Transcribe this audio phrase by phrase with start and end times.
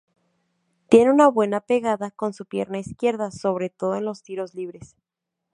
[0.89, 4.95] Tiene una buena pegada con su pierna izquierda, sobre todo en los tiros libres.